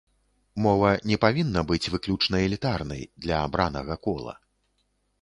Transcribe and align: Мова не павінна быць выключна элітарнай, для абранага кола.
Мова 0.65 0.93
не 1.09 1.17
павінна 1.25 1.61
быць 1.73 1.91
выключна 1.97 2.35
элітарнай, 2.49 3.07
для 3.27 3.35
абранага 3.49 4.03
кола. 4.09 4.35